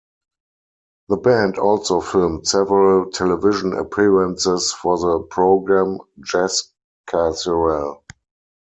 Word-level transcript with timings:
The 1.09 1.17
band 1.17 1.59
also 1.59 2.01
filmed 2.01 2.47
several 2.47 3.11
television 3.11 3.73
appearances 3.73 4.73
for 4.73 4.97
the 4.97 5.19
program 5.29 5.99
"Jazz 6.25 6.71
Casual". 7.07 8.03